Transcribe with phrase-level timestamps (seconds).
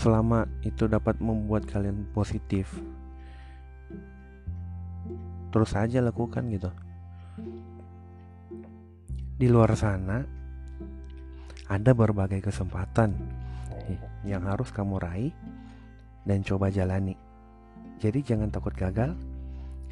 [0.00, 2.72] selama itu dapat membuat kalian positif.
[5.52, 6.72] Terus aja lakukan gitu.
[9.36, 10.24] Di luar sana
[11.68, 13.12] ada berbagai kesempatan
[14.24, 15.34] yang harus kamu raih
[16.24, 17.20] dan coba jalani.
[18.00, 19.12] Jadi jangan takut gagal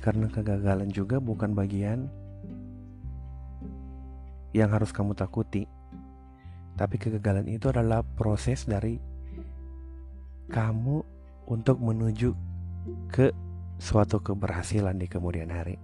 [0.01, 2.09] karena kegagalan juga bukan bagian
[4.57, 5.69] yang harus kamu takuti.
[6.81, 9.08] Tapi kegagalan itu adalah proses dari
[10.49, 11.05] kamu
[11.49, 12.33] untuk menuju
[13.13, 13.33] ke
[13.79, 15.77] suatu keberhasilan di kemudian hari.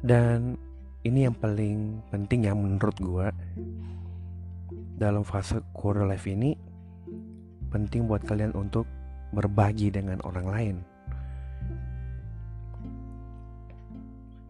[0.00, 0.56] Dan
[1.04, 3.28] ini yang paling penting yang menurut gue
[4.96, 6.56] dalam fase quarter life ini
[7.72, 8.88] penting buat kalian untuk
[9.32, 10.76] berbagi dengan orang lain.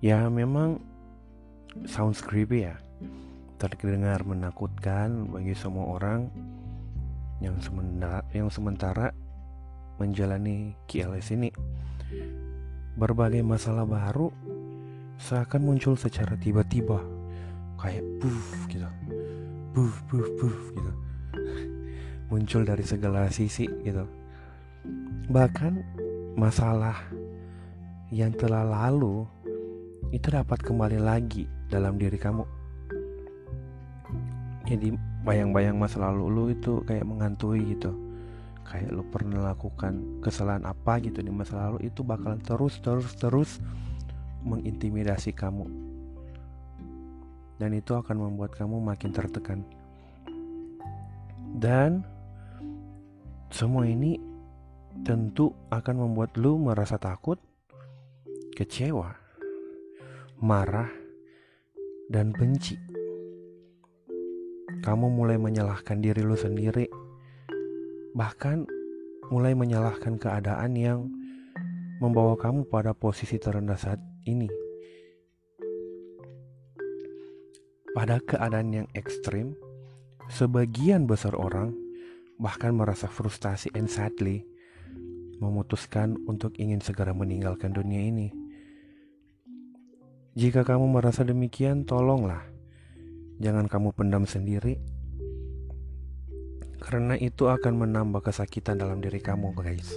[0.01, 0.81] Ya memang
[1.85, 2.81] sounds creepy ya
[3.61, 6.33] Terdengar menakutkan bagi semua orang
[7.41, 9.17] yang sementara, yang sementara
[9.97, 11.51] menjalani KLS ini.
[12.97, 14.29] Berbagai masalah baru
[15.17, 17.01] seakan muncul secara tiba-tiba,
[17.81, 18.89] kayak puff gitu,
[19.73, 20.93] puff puff puff gitu,
[22.33, 24.05] muncul dari segala sisi gitu.
[25.29, 25.73] Bahkan
[26.37, 26.97] masalah
[28.11, 29.25] yang telah lalu
[30.11, 32.43] itu dapat kembali lagi dalam diri kamu.
[34.67, 37.93] Jadi bayang-bayang masa lalu lu itu kayak menghantui gitu.
[38.65, 43.51] Kayak lu pernah lakukan kesalahan apa gitu di masa lalu itu bakalan terus terus terus
[44.47, 45.67] mengintimidasi kamu.
[47.61, 49.61] Dan itu akan membuat kamu makin tertekan.
[51.51, 52.01] Dan
[53.51, 54.17] semua ini
[55.03, 57.37] tentu akan membuat lu merasa takut
[58.55, 59.17] kecewa
[60.41, 60.89] marah
[62.09, 62.90] dan benci
[64.81, 66.89] kamu mulai menyalahkan diri lu sendiri,
[68.17, 68.65] bahkan
[69.29, 71.01] mulai menyalahkan keadaan yang
[72.01, 74.49] membawa kamu pada posisi terendah saat ini.
[77.93, 79.53] Pada keadaan yang ekstrim,
[80.33, 81.77] sebagian besar orang
[82.41, 84.49] bahkan merasa frustasi and sadly
[85.41, 88.33] memutuskan untuk ingin segera meninggalkan dunia ini.
[90.39, 92.50] Jika kamu merasa demikian, tolonglah
[93.41, 94.77] Jangan kamu pendam sendiri.
[96.81, 99.97] Karena itu akan menambah kesakitan dalam diri kamu guys.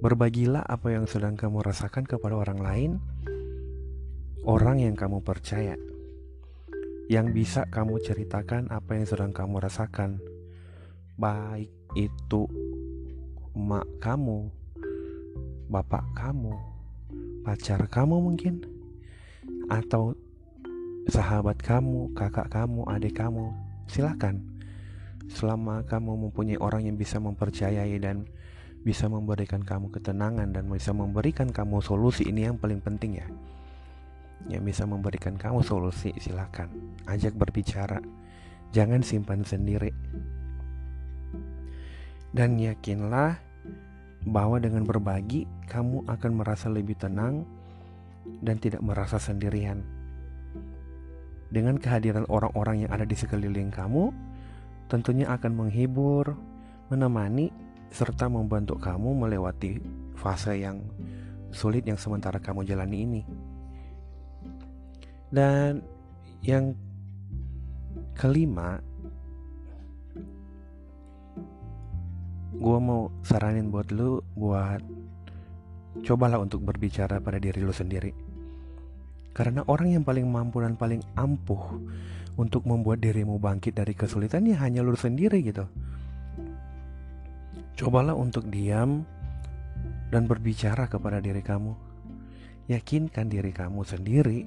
[0.00, 2.90] Berbagilah apa yang sedang kamu rasakan kepada orang lain
[4.48, 5.76] Orang yang kamu percaya
[7.12, 10.16] Yang bisa kamu ceritakan apa yang sedang kamu rasakan.
[11.20, 11.68] Baik
[12.00, 12.48] itu
[13.52, 14.48] emak kamu
[15.68, 16.56] Bapak kamu
[17.44, 18.64] Pacar kamu mungkin
[19.68, 20.16] Atau
[21.10, 23.50] sahabat kamu, kakak kamu, adik kamu,
[23.90, 24.46] silakan.
[25.30, 28.26] Selama kamu mempunyai orang yang bisa mempercayai dan
[28.80, 33.26] bisa memberikan kamu ketenangan dan bisa memberikan kamu solusi ini yang paling penting ya.
[34.48, 36.96] Yang bisa memberikan kamu solusi silakan.
[37.04, 38.00] Ajak berbicara.
[38.72, 39.92] Jangan simpan sendiri.
[42.30, 43.36] Dan yakinlah
[44.24, 47.44] bahwa dengan berbagi kamu akan merasa lebih tenang
[48.40, 49.99] dan tidak merasa sendirian.
[51.50, 54.14] Dengan kehadiran orang-orang yang ada di sekeliling kamu,
[54.86, 56.38] tentunya akan menghibur,
[56.86, 57.50] menemani,
[57.90, 59.82] serta membantu kamu melewati
[60.14, 60.78] fase yang
[61.50, 63.22] sulit yang sementara kamu jalani ini.
[65.26, 65.82] Dan
[66.46, 66.70] yang
[68.14, 68.78] kelima,
[72.54, 74.82] gue mau saranin buat lu buat
[76.06, 78.29] cobalah untuk berbicara pada diri lu sendiri
[79.30, 81.78] karena orang yang paling mampu dan paling ampuh
[82.34, 85.66] untuk membuat dirimu bangkit dari kesulitan ya hanya lu sendiri gitu.
[87.78, 89.06] Cobalah untuk diam
[90.10, 91.72] dan berbicara kepada diri kamu.
[92.70, 94.46] Yakinkan diri kamu sendiri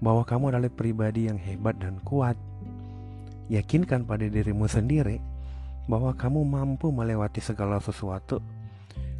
[0.00, 2.36] bahwa kamu adalah pribadi yang hebat dan kuat.
[3.52, 5.20] Yakinkan pada dirimu sendiri
[5.84, 8.40] bahwa kamu mampu melewati segala sesuatu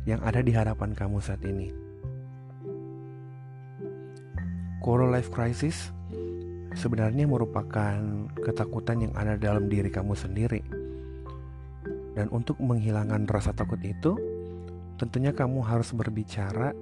[0.09, 1.84] yang ada di hadapan kamu saat ini
[4.85, 5.89] quarter life crisis
[6.77, 10.61] sebenarnya merupakan ketakutan yang ada dalam diri kamu sendiri.
[12.13, 14.13] Dan untuk menghilangkan rasa takut itu,
[15.01, 16.77] tentunya kamu harus berbicara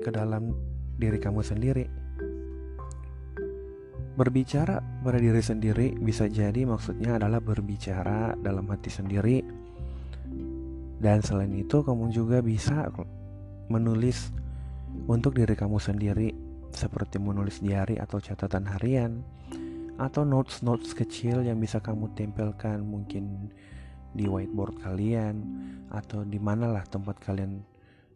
[0.00, 0.56] ke dalam
[0.96, 1.84] diri kamu sendiri.
[4.16, 9.44] Berbicara pada diri sendiri bisa jadi maksudnya adalah berbicara dalam hati sendiri.
[10.96, 12.88] Dan selain itu, kamu juga bisa
[13.68, 14.32] menulis
[15.10, 19.22] untuk diri kamu sendiri seperti menulis diary atau catatan harian
[20.00, 23.52] atau notes-notes kecil yang bisa kamu tempelkan mungkin
[24.12, 25.40] di whiteboard kalian
[25.92, 27.64] atau di manalah tempat kalian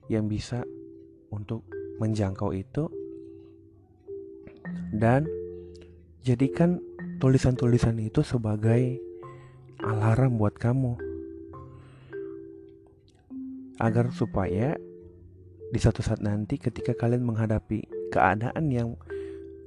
[0.09, 0.65] yang bisa
[1.33, 1.65] untuk
[2.01, 2.89] menjangkau itu.
[4.93, 5.29] Dan
[6.25, 6.81] jadikan
[7.21, 9.01] tulisan-tulisan itu sebagai
[9.81, 10.97] alarm buat kamu.
[13.77, 14.77] Agar supaya
[15.69, 18.95] di satu saat nanti ketika kalian menghadapi keadaan yang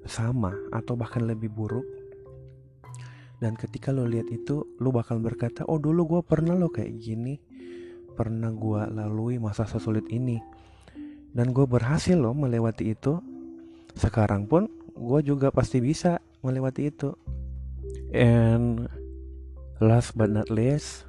[0.08, 1.86] sama atau bahkan lebih buruk.
[3.40, 7.40] Dan ketika lo lihat itu lo bakal berkata oh dulu gue pernah lo kayak gini.
[8.18, 10.40] Pernah gue lalui masa sesulit ini.
[11.32, 13.22] Dan gue berhasil lo melewati itu.
[13.96, 17.16] Sekarang pun gue juga pasti bisa melewati itu.
[18.12, 18.92] And
[19.80, 21.08] last but not least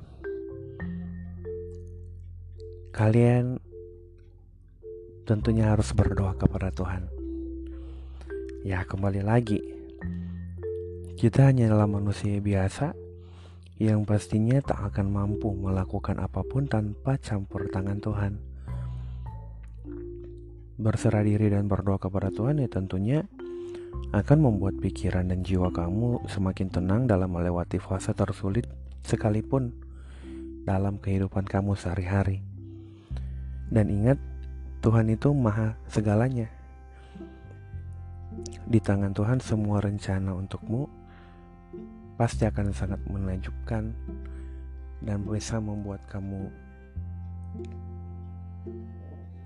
[2.95, 3.59] kalian
[5.27, 7.20] tentunya harus berdoa kepada Tuhan
[8.61, 9.61] ya kembali lagi
[11.17, 12.93] kita hanyalah manusia biasa
[13.81, 18.37] yang pastinya tak akan mampu melakukan apa pun tanpa campur tangan Tuhan.
[20.77, 23.25] Berserah diri dan berdoa kepada Tuhan ya tentunya
[24.13, 28.69] akan membuat pikiran dan jiwa kamu semakin tenang dalam melewati fase tersulit
[29.01, 29.73] sekalipun
[30.69, 32.45] dalam kehidupan kamu sehari-hari.
[33.73, 34.21] Dan ingat,
[34.85, 36.60] Tuhan itu maha segalanya.
[38.71, 40.87] Di tangan Tuhan semua rencana untukmu
[42.15, 43.91] pasti akan sangat menakjubkan
[45.03, 46.47] dan bisa membuat kamu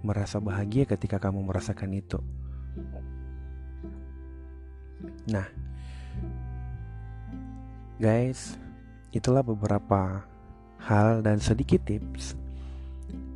[0.05, 2.21] merasa bahagia ketika kamu merasakan itu.
[5.25, 5.49] Nah,
[7.97, 8.61] guys,
[9.09, 10.21] itulah beberapa
[10.85, 12.37] hal dan sedikit tips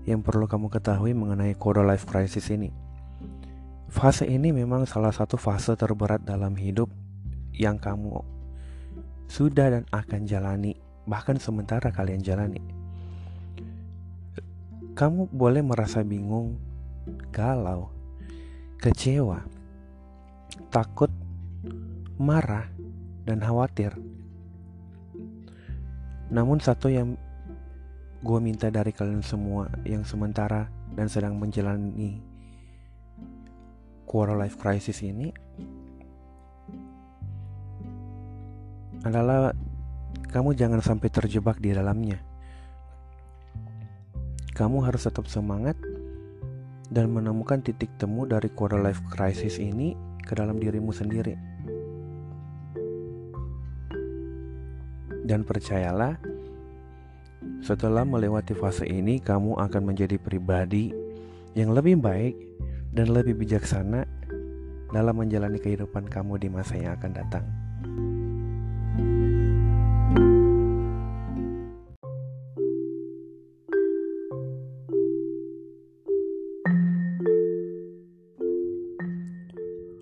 [0.04, 2.87] yang perlu kamu ketahui mengenai quarter life crisis ini.
[3.88, 6.92] Fase ini memang salah satu fase terberat dalam hidup
[7.56, 8.20] yang kamu
[9.28, 10.76] sudah dan akan jalani,
[11.08, 12.60] bahkan sementara kalian jalani.
[14.92, 16.60] Kamu boleh merasa bingung,
[17.32, 17.88] galau,
[18.76, 19.40] kecewa,
[20.68, 21.08] takut,
[22.20, 22.68] marah,
[23.24, 23.96] dan khawatir.
[26.28, 27.16] Namun satu yang
[28.20, 32.27] gue minta dari kalian semua yang sementara dan sedang menjalani
[34.08, 35.28] quarter life crisis ini
[39.04, 39.52] adalah
[40.32, 42.16] kamu jangan sampai terjebak di dalamnya.
[44.56, 45.76] Kamu harus tetap semangat
[46.88, 49.92] dan menemukan titik temu dari quarter life crisis ini
[50.24, 51.36] ke dalam dirimu sendiri.
[55.28, 56.16] Dan percayalah,
[57.60, 60.88] setelah melewati fase ini, kamu akan menjadi pribadi
[61.52, 62.47] yang lebih baik
[62.92, 64.08] dan lebih bijaksana
[64.88, 67.44] dalam menjalani kehidupan kamu di masa yang akan datang.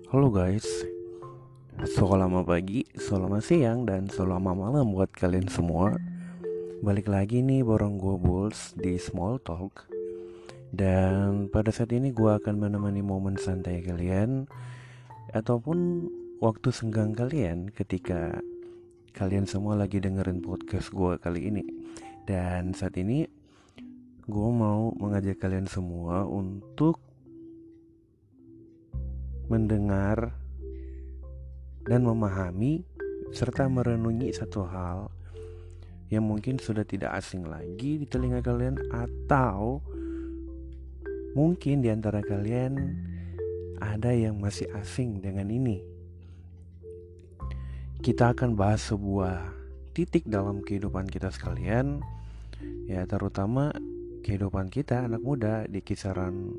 [0.07, 0.65] Halo guys
[1.83, 5.93] Selamat pagi, selamat siang, dan selamat malam buat kalian semua
[6.79, 9.96] Balik lagi nih borong gue Bulls di Small Talk
[10.71, 14.47] Dan pada saat ini gue akan menemani momen santai kalian
[15.31, 16.09] Ataupun
[16.43, 18.39] waktu senggang kalian ketika
[19.17, 21.63] kalian semua lagi dengerin podcast gue kali ini.
[22.27, 23.25] Dan saat ini
[24.27, 26.99] gue mau mengajak kalian semua untuk
[29.47, 30.35] mendengar
[31.87, 32.83] dan memahami
[33.31, 35.07] serta merenungi satu hal
[36.11, 39.79] yang mungkin sudah tidak asing lagi di telinga kalian atau
[41.37, 42.97] mungkin di antara kalian
[43.77, 45.85] ada yang masih asing dengan ini.
[48.01, 49.53] Kita akan bahas sebuah
[49.93, 52.01] titik dalam kehidupan kita sekalian
[52.89, 53.69] ya terutama
[54.25, 56.57] kehidupan kita anak muda di kisaran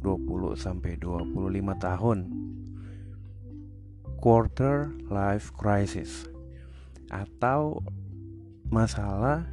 [0.00, 2.18] 20 sampai 25 tahun.
[4.16, 6.24] Quarter life crisis
[7.12, 7.84] atau
[8.72, 9.44] masalah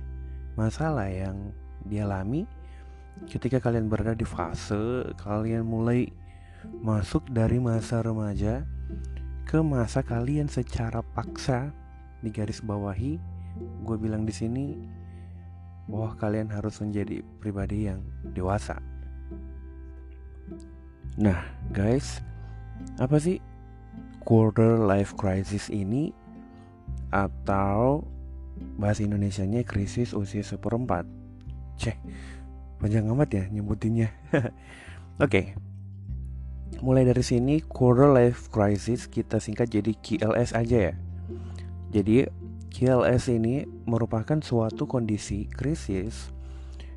[0.55, 1.51] masalah yang
[1.83, 2.47] dialami
[3.29, 6.09] ketika kalian berada di fase kalian mulai
[6.83, 8.63] masuk dari masa remaja
[9.43, 11.71] ke masa kalian secara paksa
[12.23, 13.19] di garis bawahi.
[13.85, 14.73] Gue bilang di sini
[15.85, 18.01] bahwa kalian harus menjadi pribadi yang
[18.33, 18.79] dewasa.
[21.19, 22.23] Nah, guys,
[22.97, 23.37] apa sih
[24.23, 26.15] quarter life crisis ini?
[27.13, 28.01] Atau
[28.81, 31.05] bahasa Indonesianya krisis usia seperempat?
[31.77, 31.93] Ceh,
[32.83, 34.11] panjang amat ya nyebutinnya.
[34.35, 34.51] Oke,
[35.23, 35.45] okay.
[36.83, 40.93] mulai dari sini quarter life crisis kita singkat jadi QLS aja ya.
[41.95, 42.27] Jadi
[42.73, 46.33] KLS ini merupakan suatu kondisi krisis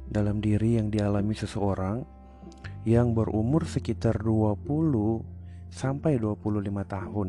[0.09, 2.03] dalam diri yang dialami seseorang
[2.89, 4.57] yang berumur sekitar 20
[5.69, 7.29] sampai 25 tahun.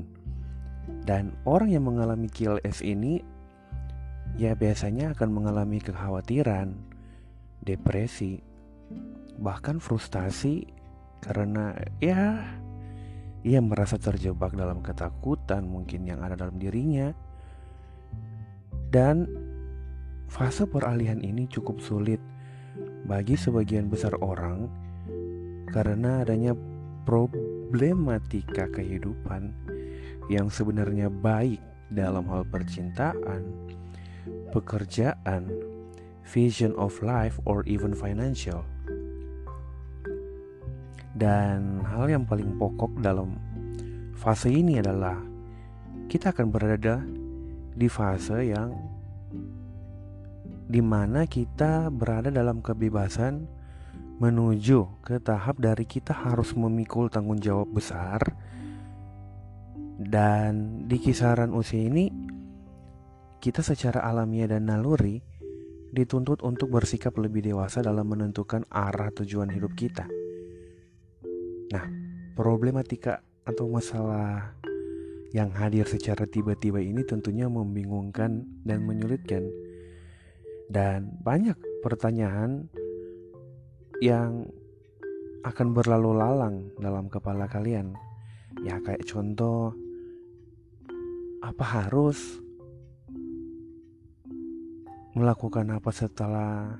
[1.03, 3.19] Dan orang yang mengalami KLS ini
[4.39, 6.71] ya biasanya akan mengalami kekhawatiran,
[7.59, 8.46] depresi,
[9.37, 10.65] bahkan frustasi
[11.21, 12.41] karena ya
[13.45, 17.13] ia merasa terjebak dalam ketakutan mungkin yang ada dalam dirinya
[18.89, 19.29] dan
[20.27, 22.19] fase peralihan ini cukup sulit
[23.07, 24.67] bagi sebagian besar orang
[25.71, 26.51] karena adanya
[27.07, 29.55] problematika kehidupan
[30.27, 33.47] yang sebenarnya baik dalam hal percintaan,
[34.51, 35.47] pekerjaan,
[36.27, 38.67] vision of life, or even financial.
[41.17, 43.33] Dan hal yang paling pokok dalam
[44.13, 45.17] fase ini adalah
[46.05, 47.01] kita akan berada
[47.73, 48.69] di fase yang
[50.67, 53.49] di mana kita berada dalam kebebasan
[54.17, 58.19] menuju ke tahap dari kita harus memikul tanggung jawab besar
[59.97, 62.09] dan di kisaran usia ini
[63.37, 65.21] kita secara alamiah dan naluri
[65.93, 70.09] dituntut untuk bersikap lebih dewasa dalam menentukan arah tujuan hidup kita.
[71.67, 71.83] Nah,
[72.37, 74.55] problematika atau masalah
[75.35, 79.51] yang hadir secara tiba-tiba ini tentunya membingungkan dan menyulitkan.
[80.71, 82.71] Dan banyak pertanyaan
[83.99, 84.47] yang
[85.43, 87.95] akan berlalu lalang dalam kepala kalian.
[88.63, 89.75] Ya kayak contoh
[91.43, 92.39] apa harus
[95.15, 96.77] melakukan apa setelah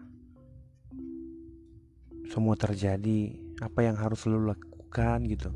[2.28, 4.77] semua terjadi, apa yang harus lu lakukan
[5.28, 5.54] gitu.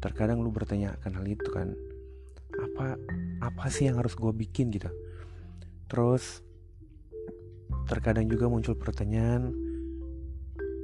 [0.00, 1.74] Terkadang lu bertanya akan hal itu kan
[2.56, 2.96] apa
[3.44, 4.72] apa sih yang harus gue bikin?
[4.72, 4.88] gitu.
[5.86, 6.42] Terus
[7.86, 9.52] terkadang juga muncul pertanyaan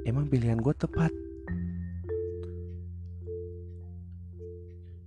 [0.05, 1.11] emang pilihan gue tepat?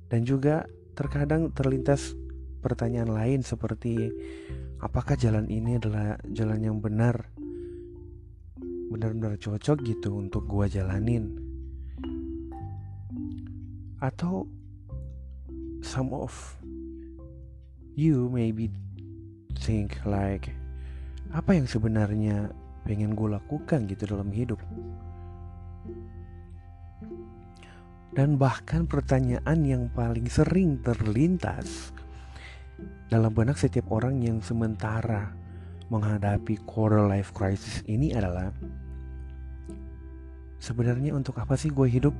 [0.06, 2.14] Dan juga terkadang terlintas
[2.62, 4.10] pertanyaan lain seperti
[4.78, 7.30] apakah jalan ini adalah jalan yang benar?
[8.86, 11.45] Benar-benar cocok gitu untuk gue jalanin
[14.00, 14.44] atau
[15.80, 16.32] some of
[17.96, 18.68] you maybe
[19.56, 20.52] think like
[21.32, 22.52] apa yang sebenarnya
[22.86, 24.60] pengen gue lakukan gitu dalam hidup?
[28.16, 31.92] Dan bahkan pertanyaan yang paling sering terlintas
[33.12, 35.34] dalam benak setiap orang yang sementara
[35.92, 38.50] menghadapi quarter life crisis ini adalah
[40.58, 42.14] sebenarnya untuk apa sih gue hidup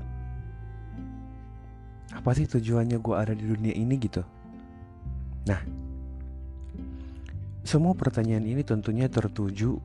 [2.27, 4.19] apa sih tujuannya gue ada di dunia ini gitu?
[5.47, 5.63] Nah
[7.63, 9.79] semua pertanyaan ini tentunya tertuju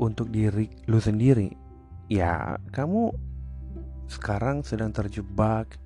[0.00, 1.52] untuk diri lu sendiri.
[2.08, 3.12] Ya kamu
[4.08, 5.76] sekarang sedang terjebak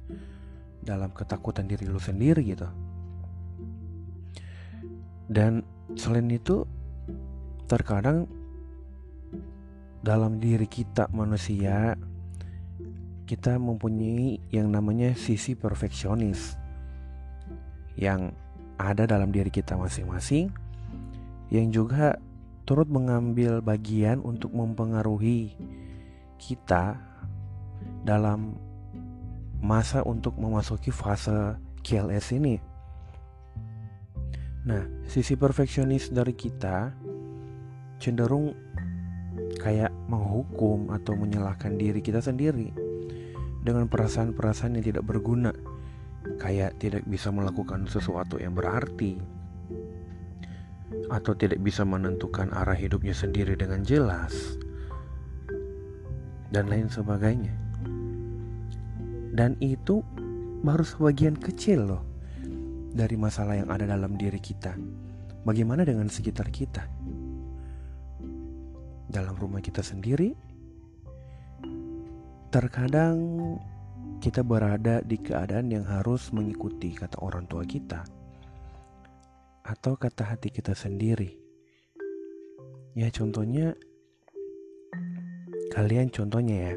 [0.87, 2.71] dalam ketakutan diri lu sendiri gitu.
[5.27, 5.67] Dan
[5.99, 6.63] selain itu
[7.67, 8.31] terkadang
[10.07, 11.99] dalam diri kita manusia
[13.27, 16.55] kita mempunyai yang namanya sisi perfeksionis
[17.99, 18.31] yang
[18.79, 20.55] ada dalam diri kita masing-masing
[21.51, 22.23] yang juga
[22.67, 25.55] turut mengambil bagian untuk mempengaruhi
[26.39, 26.99] kita
[28.07, 28.59] dalam
[29.63, 32.59] masa untuk memasuki fase KLS ini.
[34.67, 36.91] Nah, sisi perfeksionis dari kita
[38.03, 38.66] cenderung
[39.61, 42.71] kayak menghukum atau menyalahkan diri kita sendiri
[43.67, 45.51] dengan perasaan-perasaan yang tidak berguna,
[46.39, 49.19] kayak tidak bisa melakukan sesuatu yang berarti,
[51.11, 54.55] atau tidak bisa menentukan arah hidupnya sendiri dengan jelas,
[56.55, 57.55] dan lain sebagainya.
[59.35, 60.07] Dan itu
[60.63, 62.03] baru sebagian kecil, loh,
[62.95, 64.79] dari masalah yang ada dalam diri kita.
[65.43, 66.96] Bagaimana dengan sekitar kita?
[69.07, 70.35] Dalam rumah kita sendiri,
[72.47, 73.19] Terkadang
[74.23, 78.01] kita berada di keadaan yang harus mengikuti kata orang tua kita
[79.61, 81.37] atau kata hati kita sendiri.
[82.97, 83.77] Ya contohnya
[85.75, 86.75] kalian contohnya ya,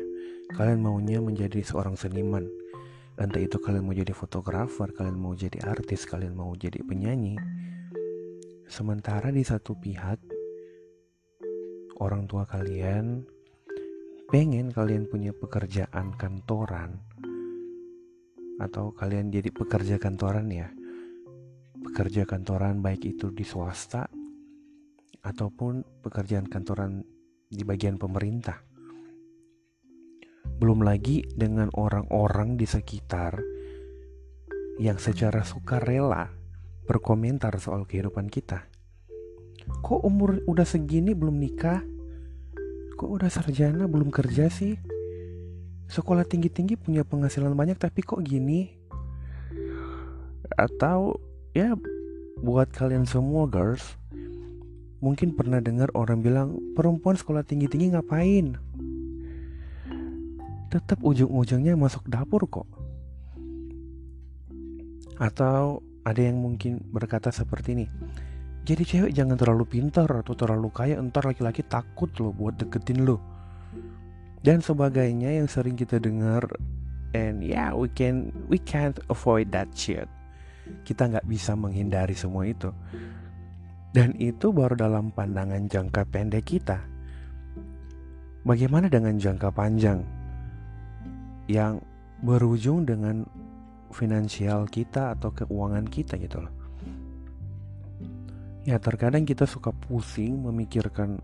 [0.58, 2.50] kalian maunya menjadi seorang seniman.
[3.16, 7.40] Entah itu kalian mau jadi fotografer, kalian mau jadi artis, kalian mau jadi penyanyi.
[8.68, 10.39] Sementara di satu pihak
[12.00, 13.24] orang tua kalian
[14.32, 17.00] pengen kalian punya pekerjaan kantoran
[18.60, 20.68] atau kalian jadi pekerja kantoran ya
[21.80, 24.08] pekerja kantoran baik itu di swasta
[25.24, 27.04] ataupun pekerjaan kantoran
[27.50, 28.62] di bagian pemerintah.
[30.60, 33.40] Belum lagi dengan orang-orang di sekitar
[34.80, 36.28] yang secara sukarela
[36.88, 38.68] berkomentar soal kehidupan kita.
[39.70, 41.86] Kok umur udah segini belum nikah?
[42.98, 44.76] Kok udah sarjana belum kerja sih?
[45.90, 48.74] Sekolah tinggi-tinggi punya penghasilan banyak tapi kok gini?
[50.58, 51.22] Atau
[51.54, 51.78] ya
[52.42, 53.98] buat kalian semua girls,
[55.00, 58.58] mungkin pernah dengar orang bilang perempuan sekolah tinggi-tinggi ngapain?
[60.70, 62.68] Tetap ujung-ujungnya masuk dapur kok.
[65.18, 67.88] Atau ada yang mungkin berkata seperti ini
[68.68, 73.18] Jadi cewek jangan terlalu pintar atau terlalu kaya Entar laki-laki takut loh buat deketin lo.
[74.40, 76.48] Dan sebagainya yang sering kita dengar
[77.18, 80.06] And yeah we can we can't avoid that shit.
[80.86, 82.70] Kita nggak bisa menghindari semua itu.
[83.90, 86.78] Dan itu baru dalam pandangan jangka pendek kita.
[88.46, 90.06] Bagaimana dengan jangka panjang?
[91.50, 91.82] Yang
[92.22, 93.26] berujung dengan
[93.90, 96.54] finansial kita atau keuangan kita gitu loh.
[98.70, 101.18] Ya terkadang kita suka pusing memikirkan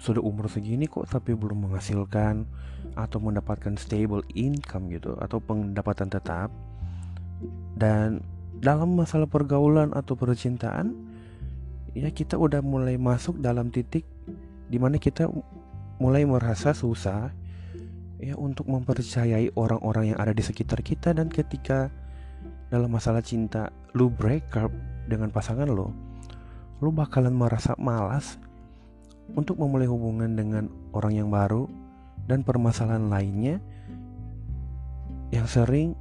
[0.00, 2.48] sudah umur segini kok tapi belum menghasilkan
[2.96, 6.48] atau mendapatkan stable income gitu atau pendapatan tetap.
[7.76, 8.24] Dan
[8.56, 10.96] dalam masalah pergaulan atau percintaan
[11.92, 14.08] ya kita udah mulai masuk dalam titik
[14.72, 15.28] di mana kita
[16.00, 17.36] mulai merasa susah
[18.16, 21.12] ya untuk mempercayai orang-orang yang ada di sekitar kita.
[21.12, 21.92] Dan ketika
[22.72, 24.72] dalam masalah cinta lu break up
[25.04, 26.15] dengan pasangan lo
[26.80, 28.36] lu bakalan merasa malas
[29.32, 31.66] untuk memulai hubungan dengan orang yang baru
[32.28, 33.58] dan permasalahan lainnya
[35.34, 35.96] yang sering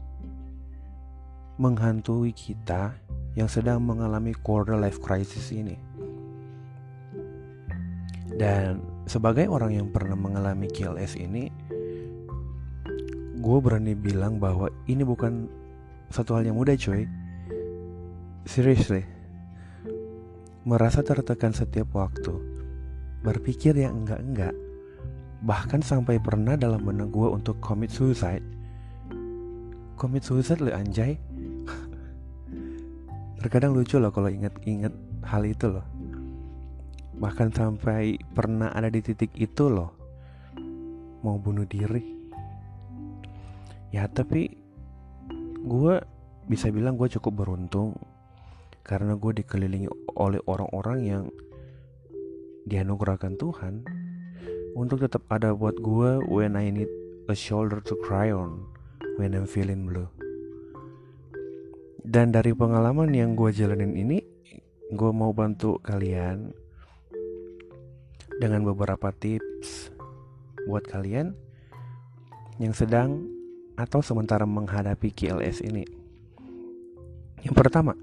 [1.56, 2.94] menghantui kita
[3.34, 5.80] yang sedang mengalami quarter life crisis ini.
[8.36, 11.48] Dan sebagai orang yang pernah mengalami KLS ini,
[13.40, 15.48] gue berani bilang bahwa ini bukan
[16.12, 17.08] satu hal yang mudah coy
[18.46, 19.15] seriously
[20.66, 22.34] merasa tertekan setiap waktu
[23.22, 24.58] berpikir yang enggak-enggak
[25.46, 28.42] bahkan sampai pernah dalam benak gue untuk commit suicide.
[29.94, 31.22] Commit suicide lo anjay.
[33.46, 34.90] Terkadang lucu loh kalau inget-inget
[35.22, 35.86] hal itu loh.
[37.22, 39.94] Bahkan sampai pernah ada di titik itu loh.
[41.22, 42.02] Mau bunuh diri.
[43.94, 44.50] Ya tapi
[45.62, 45.96] gue
[46.50, 47.94] bisa bilang gue cukup beruntung
[48.86, 51.24] karena gue dikelilingi oleh orang-orang yang
[52.70, 53.82] dianugerahkan Tuhan
[54.78, 56.92] untuk tetap ada buat gue when I need
[57.26, 58.70] a shoulder to cry on
[59.18, 60.06] when I'm feeling blue.
[62.06, 64.22] Dan dari pengalaman yang gue jalanin ini,
[64.94, 66.54] gue mau bantu kalian
[68.38, 69.90] dengan beberapa tips
[70.70, 71.34] buat kalian
[72.62, 73.26] yang sedang
[73.74, 75.84] atau sementara menghadapi KLS ini.
[77.42, 77.98] Yang pertama,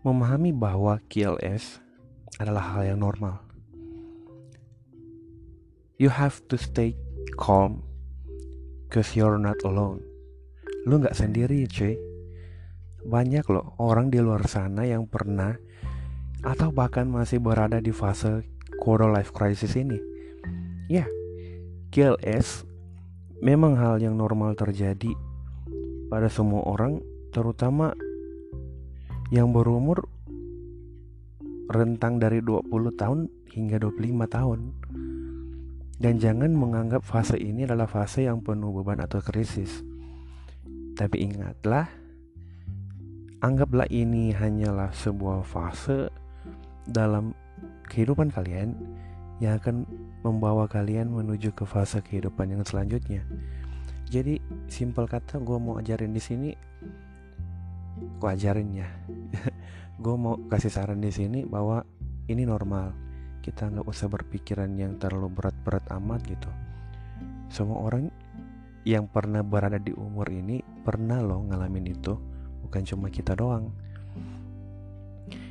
[0.00, 1.76] memahami bahwa KLS
[2.40, 3.36] adalah hal yang normal.
[6.00, 6.96] You have to stay
[7.36, 7.84] calm
[8.88, 10.00] cause you're not alone.
[10.88, 12.00] Lu nggak sendiri cuy.
[13.04, 15.56] Banyak loh orang di luar sana yang pernah
[16.40, 18.44] atau bahkan masih berada di fase
[18.80, 20.00] quarter life crisis ini.
[20.88, 21.04] Ya,
[21.92, 22.64] KLS
[23.44, 25.12] memang hal yang normal terjadi
[26.08, 27.04] pada semua orang,
[27.36, 27.92] terutama
[29.30, 30.10] yang berumur
[31.70, 32.66] rentang dari 20
[32.98, 34.60] tahun hingga 25 tahun.
[36.00, 39.84] Dan jangan menganggap fase ini adalah fase yang penuh beban atau krisis.
[40.98, 41.86] Tapi ingatlah,
[43.44, 46.10] anggaplah ini hanyalah sebuah fase
[46.88, 47.36] dalam
[47.86, 48.74] kehidupan kalian
[49.44, 49.84] yang akan
[50.24, 53.22] membawa kalian menuju ke fase kehidupan yang selanjutnya.
[54.10, 56.50] Jadi simpel kata gue mau ajarin di sini,
[58.00, 58.88] gue ajarin ya.
[60.02, 61.84] gue mau kasih saran di sini bahwa
[62.28, 62.92] ini normal.
[63.40, 66.50] Kita nggak usah berpikiran yang terlalu berat-berat amat gitu.
[67.48, 68.12] Semua orang
[68.84, 72.16] yang pernah berada di umur ini pernah loh ngalamin itu,
[72.64, 73.72] bukan cuma kita doang.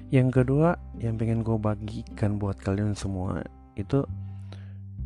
[0.10, 3.46] Yang kedua, yang pengen gue bagikan buat kalian semua
[3.78, 4.02] itu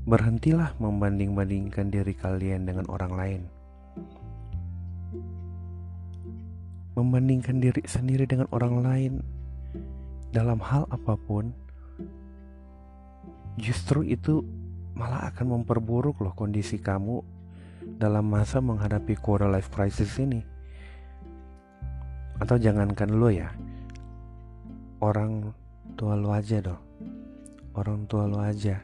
[0.07, 3.41] berhentilah membanding-bandingkan diri kalian dengan orang lain.
[6.93, 9.13] Membandingkan diri sendiri dengan orang lain.
[10.33, 11.53] Dalam hal apa pun
[13.57, 14.41] justru itu
[14.97, 17.21] malah akan memperburuk loh kondisi kamu
[18.01, 20.41] dalam masa menghadapi quarter life crisis ini.
[22.41, 23.53] atau jangankan lo ya
[24.99, 25.53] orang
[25.99, 26.81] tua lo aja dong.
[27.75, 28.79] Orang tua lo aja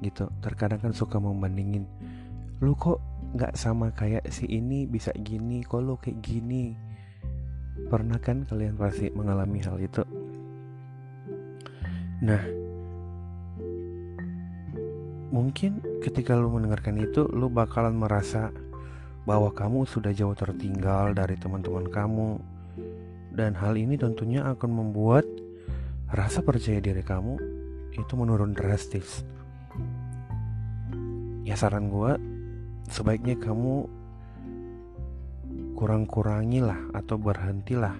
[0.00, 0.26] gitu.
[0.40, 1.86] Terkadang kan suka membandingin
[2.62, 3.02] lu kok
[3.34, 6.72] nggak sama kayak si ini bisa gini kok lo kayak gini
[7.88, 10.02] pernah kan kalian pasti mengalami hal itu?
[12.24, 12.42] Nah
[15.34, 18.54] mungkin ketika lu mendengarkan itu lu bakalan merasa
[19.24, 22.30] bahwa kamu sudah jauh tertinggal dari teman-teman kamu.
[23.34, 25.26] Dan hal ini tentunya akan membuat
[26.14, 27.34] rasa percaya diri kamu
[27.98, 29.26] itu menurun drastis.
[31.42, 32.14] Ya saran gue
[32.88, 33.90] sebaiknya kamu
[35.84, 37.92] kurang-kurangilah atau berhentilah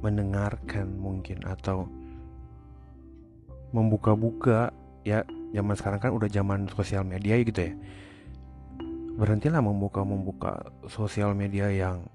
[0.00, 1.84] mendengarkan mungkin atau
[3.76, 4.72] membuka-buka.
[5.04, 7.76] Ya zaman sekarang kan udah zaman sosial media gitu ya.
[9.20, 12.08] Berhentilah membuka-membuka sosial media yang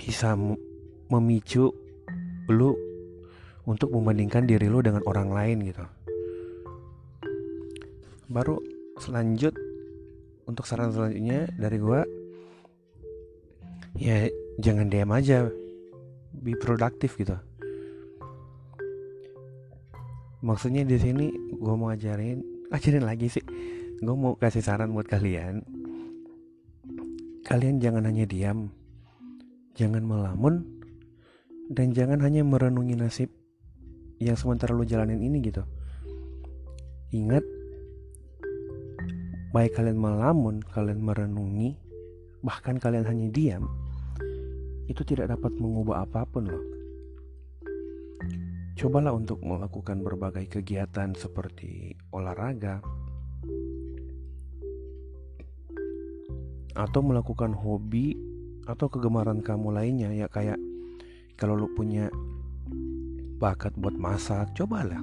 [0.00, 0.32] bisa
[1.12, 1.68] memicu
[2.48, 2.72] lu
[3.68, 5.84] untuk membandingkan diri lu dengan orang lain gitu.
[8.32, 8.56] Baru
[8.96, 9.52] selanjut
[10.46, 12.02] untuk saran selanjutnya dari gua
[13.96, 14.28] ya
[14.58, 15.48] jangan diam aja.
[16.32, 17.36] Be produktif gitu.
[20.42, 22.42] Maksudnya di sini gue mau ajarin
[22.74, 23.44] ajarin lagi sih.
[24.02, 25.62] Gue mau kasih saran buat kalian.
[27.46, 28.72] Kalian jangan hanya diam
[29.72, 30.68] jangan melamun
[31.72, 33.32] dan jangan hanya merenungi nasib
[34.20, 35.64] yang sementara lo jalanin ini gitu.
[37.12, 37.44] Ingat
[39.52, 41.76] baik kalian melamun kalian merenungi
[42.40, 43.68] bahkan kalian hanya diam
[44.88, 46.64] itu tidak dapat mengubah apa pun loh.
[48.72, 52.80] Cobalah untuk melakukan berbagai kegiatan seperti olahraga
[56.72, 58.16] atau melakukan hobi
[58.64, 60.56] atau kegemaran kamu lainnya ya kayak
[61.36, 62.08] kalau lu punya
[63.36, 65.02] bakat buat masak, cobalah